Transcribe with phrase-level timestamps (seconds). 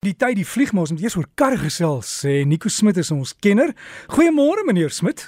[0.00, 3.10] Die tyd die vlieg maar ons moet eers oor kar gesels sê Nico Smit is
[3.12, 3.74] ons kenner.
[4.08, 5.26] Goeiemôre meneer Smit.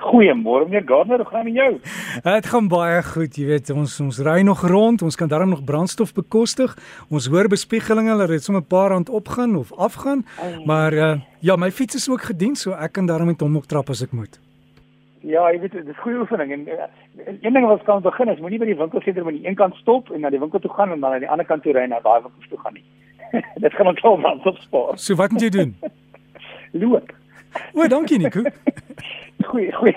[0.00, 2.22] Goeiemôre meneer Gardner, hoe gaan dit met jou?
[2.24, 5.60] Dit gaan baie goed, jy weet, ons ons ry nog rond, ons kan darm nog
[5.68, 6.72] brandstof bekostig.
[7.12, 10.24] Ons hoor bespiegelinge dat dit sommer 'n paar rand opgaan of afgaan.
[10.64, 11.12] Maar uh,
[11.44, 14.00] ja, my fiets is ook gedien, so ek kan darm met hom ook trap as
[14.00, 14.40] ek moet.
[15.20, 16.88] Ja, jy weet, dit is goeie oefening en uh,
[17.44, 20.08] een ding wat kan begin is moenie by die winkelsentrum aan die een kant stop
[20.10, 22.00] en na die winkel toe gaan en dan aan die ander kant toe ry na
[22.00, 22.85] daai winkel toe gaan nie.
[23.64, 24.98] dit gaan ons al van opspaar.
[24.98, 25.76] So wat moet jy doen?
[26.82, 27.12] Loop.
[27.74, 28.42] O, dankie Nico.
[29.50, 29.94] goeie, goeie.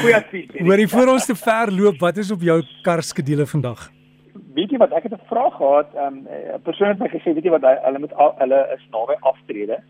[0.00, 0.54] Goeie advies.
[0.60, 3.90] Hoor jy voor ons te ver loop, wat is op jou kar skedule vandag?
[4.54, 7.34] Weet jy wat ek het 'n vraag gehad, ehm, 'n um, persoon het my gesê,
[7.34, 9.82] weet jy wat hulle met al, hulle is naby aftrede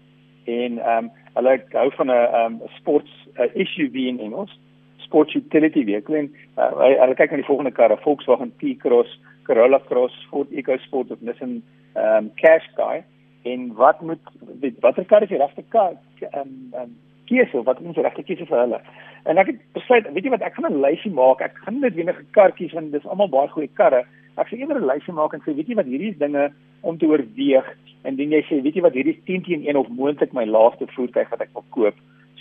[0.45, 4.61] en ehm um, hulle hou van 'n ehm um, sports uh, SUV in Engels,
[4.97, 10.15] sports utility vehicle en uh, hulle kyk na die volgende karre, Volkswagen T-Cross, Corolla Cross,
[10.31, 11.63] Ford EcoSport of Nissan
[11.95, 13.05] ehm um, Qashqai
[13.45, 14.21] en wat moet
[14.61, 15.97] weet watter kar is die regte kar?
[16.21, 16.97] Ehm um, um,
[17.29, 18.81] keuse wat die regte keuse vir hulle?
[19.25, 21.41] En ek het besluit weet jy wat ek gaan 'n lysie maak.
[21.41, 24.05] Ek gaan net enige kar kies want dis almal baie goeie karre.
[24.37, 27.07] Ek sê eerder 'n lysie maak en sê weet jy wat hierdie dinge om te
[27.07, 27.67] oorweeg.
[28.05, 30.45] En dan jy sê weet jy wat hierdie is 10 teen 1 of moontlik my
[30.45, 31.95] laaste voertuig wat ek wil koop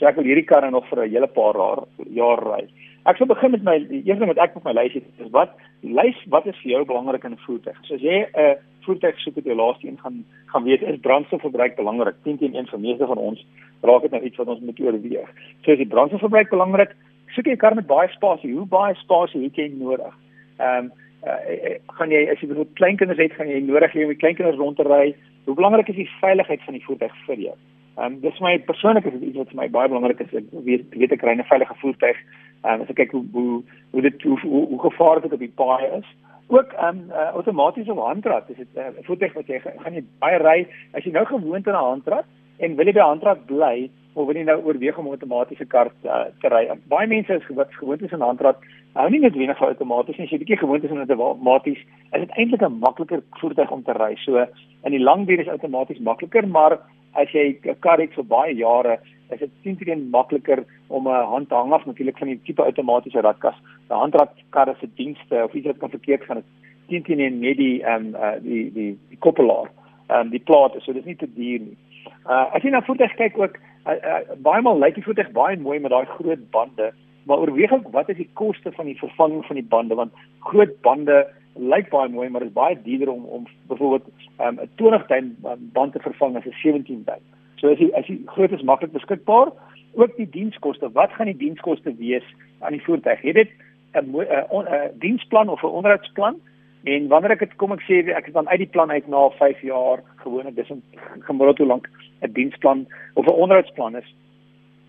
[0.04, 2.68] so ek wil hierdie karre nog vir 'n hele paar jaar jaar ry
[3.04, 5.58] Ek sal begin met my eerste ding wat ek op my lys het is wat
[5.84, 7.76] lys wat is vir jou belangrik in 'n voertuig.
[7.84, 11.04] So as jy 'n uh, voertuig soek wat jy laaste een gaan gaan weet is
[11.04, 12.16] brandstofverbruik belangrik.
[12.24, 13.46] 10 teen 1 vir meeste van ons
[13.82, 15.30] raak dit nou iets wat ons moet oorweeg.
[15.64, 16.96] So as die brandstofverbruik belangrik,
[17.36, 18.56] soek jy 'n kar met baie spasie.
[18.56, 20.16] Hoe baie spasie het jy nodig?
[20.60, 20.92] Ehm um,
[21.28, 24.58] uh, gaan jy as jy bijvoorbeeld kleinkinders het, gaan jy nodig hê om die kleinkinders
[24.58, 25.16] rond te ry.
[25.46, 27.56] Hoe belangrik is die veiligheid van die voertuig vir jou?
[27.96, 30.34] Ehm um, dis my persoonlike is iets wat vir my baie belangrik is.
[30.34, 32.18] Ek weet weet ek ry 'n veilige voertuig.
[32.64, 35.44] Ehm um, as ek kyk hoe hoe hoe dit hoe, hoe, hoe gevaarlik dit op
[35.46, 36.08] die paai is.
[36.48, 38.48] Ook ehm um, uh, outomaties op handrat.
[38.48, 41.78] Dis 'n uh, voertuig wat jy gaan jy baie ry as jy nou gewoond aan
[41.78, 42.26] 'n handrat
[42.58, 45.92] en wil jy by handrat bly of wil jy nou oorweeg om 'n outomatiese kar
[46.06, 46.70] uh, te ry.
[46.90, 48.58] Baie mense is gewoond aan handrat.
[48.94, 50.26] Hou nie net wenig van outomaties nie.
[50.26, 51.80] As jy bietjie gewoond is aan outomaties,
[52.12, 54.16] is dit eintlik 'n makliker voertuig om te ry.
[54.16, 54.46] So
[54.84, 56.80] in die lang duur is outomaties makliker, maar
[57.14, 59.00] as jy 'n kar het vir baie jare,
[59.32, 62.64] is dit sien dit makliker om 'n hand te hang af natuurlik van die tipe
[62.64, 63.56] outomatiese radkas.
[63.90, 66.44] 'n Handradkar se dienste of iets wat kan verkeerd gaan,
[66.88, 69.70] dit in net die ehm um, uh, die die die koppelaar,
[70.08, 71.78] ehm um, die plate, so dis nie te duur nie.
[72.26, 73.58] Uh as jy na voertuig kyk ook,
[73.88, 77.72] uh, uh, baie maal lyk die voertuig baie mooi met daai groot bande, maar oorweeg
[77.72, 81.90] ook wat is die koste van die vervanging van die bande want groot bande lyk
[81.90, 84.08] baie mooi maar dit is baie duurder om om byvoorbeeld
[84.40, 85.36] um, 'n 20 duim
[85.74, 87.22] band te vervang as 'n 17 duim.
[87.56, 89.52] So as jy as jy groot is maklik beskikbaar,
[89.94, 92.26] ook die dienskoste, wat gaan die dienskoste wees
[92.60, 93.22] aan die voertuig?
[93.22, 93.50] Het dit
[93.94, 96.40] 'n 'n diensplan of 'n onderhoudsplan?
[96.84, 99.30] En wanneer ek dit kom ek sê ek is dan uit die plan uit na
[99.30, 100.84] 5 jaar gewoonlik dis 'n
[101.20, 101.90] gemiddeld hoe lank
[102.22, 104.16] 'n diensplan of 'n onderhoudsplan is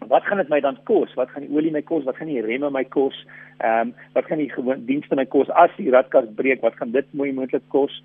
[0.09, 1.15] wat gaan dit my dan kos?
[1.15, 2.05] Wat gaan die olie my kos?
[2.05, 3.17] Wat gaan die remme my kos?
[3.59, 6.61] Ehm um, wat gaan die gewoon dienste my kos as die radkas breek?
[6.61, 8.03] Wat gaan dit mooi moontlik kos?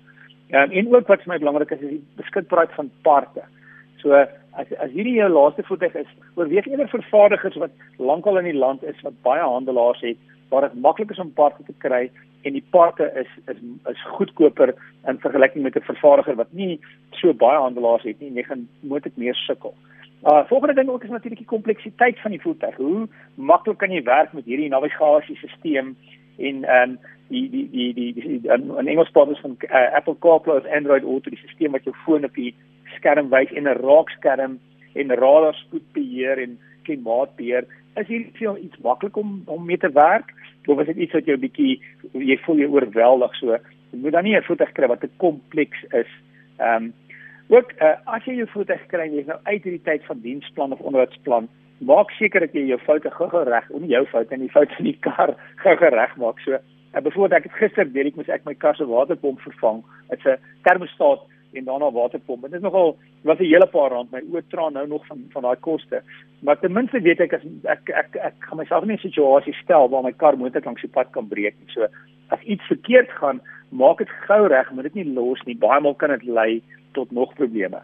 [0.50, 3.42] Ehm um, en ook wat vir my belangrik is is die beskikbaarheid van parte.
[4.02, 8.58] So as as hierdie jou laaste voertuig is, oorweeg eerder vervaardigers wat lankal in die
[8.58, 10.18] land is wat baie handelaars het
[10.50, 12.10] waar dit maklik is om parte te kry
[12.42, 13.60] en die parte is is
[13.90, 14.74] is goedkoper
[15.08, 16.80] in vergelyking met 'n vervaardiger wat nie
[17.20, 19.74] so baie handelaars het nie, jy gaan moontlik meer sukkel.
[20.22, 22.76] Uh volgende ding ook is natuurlik die kompleksiteit van die voertuig.
[22.76, 25.96] Hoe maklik kan jy werk met hierdie navigasiesisteem
[26.36, 26.98] en ehm um,
[27.28, 31.02] die die die die, die in Engels praat ons van uh, Apple CarPlay of Android
[31.02, 32.54] Auto, die stelsel wat jou foon op die
[32.96, 34.58] skerm wys en 'n raakskerm
[34.92, 37.64] en radar spoedbeheer en klimaatbeheer.
[37.96, 40.34] Is hierdie veel iets maklik om om mee te werk?
[40.66, 41.80] Of is dit iets wat jou bietjie
[42.12, 43.56] jy voel jy oorweldig so?
[43.90, 46.10] Jy moet dan nie 'n voertuig kry wat te kompleks is.
[46.58, 46.92] Ehm um,
[47.50, 50.74] Ook uh, as jy jou voertuig kry en jy's nou uit hierdie tyd van diensplan
[50.76, 51.48] of onderhoudsplan,
[51.82, 54.86] maak seker dat jy jou foute gou-gou reg, nie jou foute nie, die foute van
[54.86, 55.32] die kar
[55.64, 56.38] gou-gou reg maak.
[56.44, 59.82] So, uh, byvoorbeeld ek het gister weet ek moes ek my kar se waterpomp vervang.
[60.12, 61.26] Dit's 'n termostaat
[61.58, 62.46] en daarna waterpomp.
[62.46, 62.96] Dit is nogal
[63.26, 64.12] was 'n hele paar rand.
[64.14, 66.02] My oë traan nou nog van van daai koste.
[66.46, 69.08] Maar ten minste weet ek as ek ek ek, ek gaan myself nie in 'n
[69.10, 71.74] situasie stel waar my kar moontlik langs die pad kan breek nie.
[71.74, 71.88] So
[72.28, 73.40] as iets verkeerd gaan,
[73.70, 75.56] maak dit gou reg, moet dit nie los nie.
[75.56, 77.80] Baie maal kan dit lei tot nog probleme.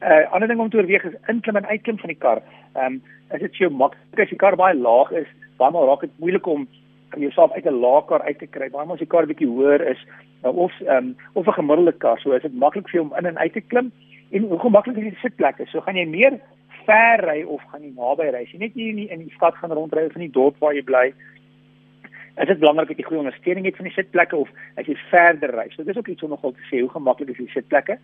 [0.00, 2.42] 'n uh, Ander ding om te oorweeg is inklim en uitklim van die kar.
[2.74, 6.18] Ehm um, as dit so maklik as die kar baie laag is, maal raak dit
[6.18, 6.68] moeilik om
[7.16, 8.70] jouself uit 'n lae kar uit te kry.
[8.70, 10.00] Baie maal as die kar bietjie hoër is
[10.44, 13.16] uh, of ehm um, of 'n gemiddelde kar, so is dit maklik vir jou om
[13.18, 13.92] in en uit te klim
[14.30, 15.66] en hoe gemaklik is die sitplekke?
[15.66, 16.40] So gaan jy meer
[16.86, 18.42] ver ry of gaan jy naby ry?
[18.52, 20.74] Jy net hier in die, in die stad gaan rondry of in die dorp waar
[20.74, 21.14] jy bly,
[22.34, 24.48] is dit belangrik dat jy goeie ondersteuning het van die sitplekke of
[24.80, 25.68] as jy verder ry.
[25.70, 27.98] So dis ook iets om nogal te sê hoe gemaklik is die sitplekke.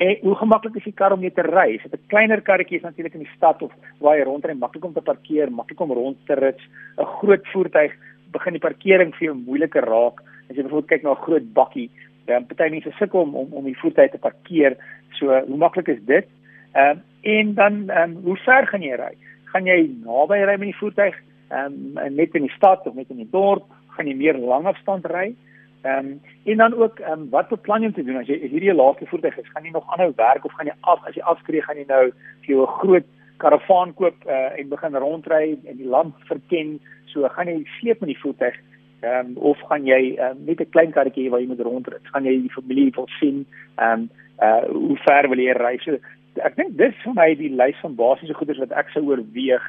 [0.00, 1.74] En hoe gemaklik is die kar om mee te ry?
[1.76, 4.84] Is dit 'n kleiner karretjie is natuurlik in die stad of waar jy rondry, maklik
[4.84, 6.54] om te parkeer, maklik om rond te ry.
[6.98, 7.92] 'n Groot voertuig
[8.32, 10.20] begin die parkering vir jou moeiliker raak.
[10.48, 11.90] As jy byvoorbeeld kyk na 'n groot bakkie,
[12.26, 14.76] dan party mense sukkel om om om die voertuig te parkeer.
[15.12, 16.26] So, hoe maklik is dit?
[16.72, 19.14] Ehm um, en dan ehm um, hoe ver gaan jy ry?
[19.52, 21.16] Gaan jy naby ry met die voertuig?
[21.50, 23.64] Ehm um, net in die stad of net in die dorp?
[23.88, 25.26] Gaan jy meer langafstand ry?
[25.26, 25.49] Ehm
[25.84, 28.70] um, en dan ook ehm um, wat beplan jy om te doen as jy hierdie
[28.70, 29.48] jou laaste voertuig is?
[29.52, 32.10] Gaan jy nog aanhou werk of gaan jy af as jy afskree gaan jy nou
[32.44, 33.06] vir jou 'n groot
[33.36, 36.80] karavaan koop uh, en begin rondry en die land verken?
[37.06, 38.56] So gaan jy sleep met die voertuig
[39.00, 41.98] ehm um, of gaan jy um, net 'n klein karretjie waar jy moet rondry?
[42.02, 43.46] Gaan jy die familie wil sien?
[43.76, 44.10] Ehm um,
[44.40, 45.78] uh hoe ver wil jy ry?
[45.84, 45.96] So
[46.44, 49.62] ek dink dis vir my die lys van basiese goederes wat ek sou oorweeg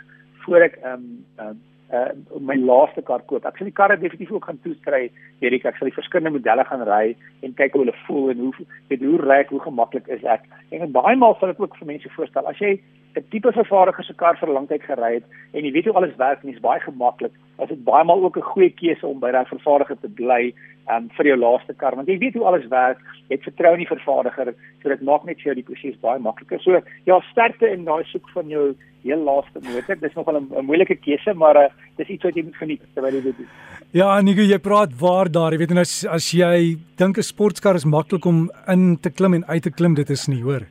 [0.45, 1.59] voor ek ehm um, um,
[1.91, 3.45] uh my laaste kar koop.
[3.45, 5.09] Ek sal die karre definitief ook gaan toestry,
[5.43, 5.65] Erik.
[5.65, 9.03] Ek sal die verskillende modelle gaan ry en kyk hoe hulle voel en hoe weet
[9.03, 10.47] hoe ry ek, hoe gemaklik is ek.
[10.71, 12.77] En baie maal sal ek ook vir mense voorstel as jy
[13.15, 15.95] 'n tipe vervaardiger se kar vir 'n lang tyd gery het en jy weet hoe
[15.95, 19.07] alles werk en dit is baie gemaklik, is dit baie maal ook 'n goeie keuse
[19.07, 20.53] om by daai vervaardiger te bly
[20.89, 22.99] um, vir jou laaste kar want jy weet hoe alles werk,
[23.29, 26.19] jy het vertrou in die vervaardiger, so dit maak net vir jou die proses baie
[26.19, 26.59] makliker.
[26.59, 29.95] So ja, sterkte in daai soek van jou heel laaste motor.
[29.95, 33.21] Dis nogal 'n moeilike keuse, maar uh, dis iets wat jy moet geniet terwyl jy
[33.21, 33.47] dit doen.
[33.91, 37.75] Ja, Nico, jy praat waar daar, jy weet en as as jy dink 'n sportkar
[37.75, 40.67] is maklik om in te klim en uit te klim, dit is nie, hoor.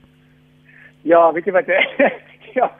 [1.02, 1.66] Ja, weet jy wat
[2.60, 2.70] ja,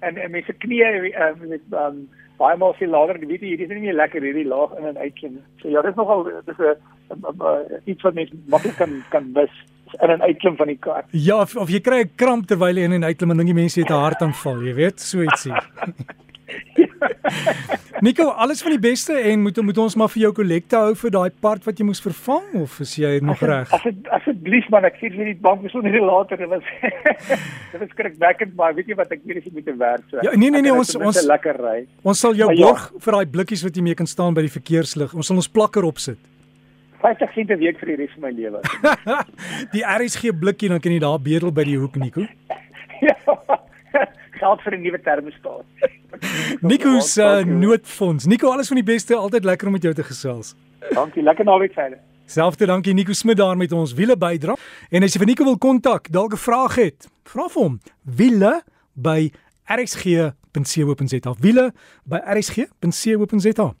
[0.00, 2.04] en en mense knie uh, met um,
[2.38, 4.98] baie maal sien later, weet jy, hierdie is nie meer lekker hierdie laag in en
[4.98, 5.40] uit klim.
[5.62, 9.54] So ja, dit is nogal dis 'n iets wat mense maklik kan kan mis
[10.02, 11.04] in en uitklim van die kar.
[11.10, 13.60] Ja, of, of jy kry 'n kramp terwyl jy in en uitklim en dink die
[13.62, 15.54] mense het 'n hartaanval, jy weet, so ietsie.
[18.04, 21.14] Nico, alles van die beste en moet moet ons maar vir jou kollekte hou vir
[21.16, 23.72] daai part wat jy moes vervang of is jy nog reg?
[23.74, 26.64] As dit asseblief man, ek sê vir die bank besonder die later dit was
[27.72, 30.22] dit was skrikwekkend maar weet jy wat ek as jy moet werk so.
[30.22, 31.78] Ja, nee nee nee, ons ons lekker ry.
[32.06, 32.58] Ons sal jou ja.
[32.62, 33.04] borg ja.
[33.06, 35.14] vir daai blikkies wat jy mee kan staan by die verkeerslig.
[35.18, 36.18] Ons sal ons plakker opsit.
[37.02, 38.60] 50 sent 'n week vir die res van my lewe.
[39.74, 42.26] die RSG blikkie dan kan jy daar bedel by die hoek Nico.
[43.08, 43.66] ja.
[44.38, 45.64] Geld vir 'n nuwe termostaat.
[46.70, 48.26] Nico se uh, noodfonds.
[48.26, 49.14] Nico, alles van die beste.
[49.14, 50.54] Altyd lekker om met jou te gesels.
[50.94, 51.22] Dankie.
[51.22, 52.00] Lekker naweek vir julle.
[52.28, 54.56] Selfde dankie Nico Smit daar met ons wiele bydra.
[54.90, 57.80] En as jy vir Nico wil kontak, dalk 'n vraag het, vra vir hom.
[58.04, 58.62] Wiele
[58.94, 59.30] by
[59.64, 61.34] rsg.co.za.
[61.40, 61.72] Wiele
[62.04, 63.74] by rsg.co.za.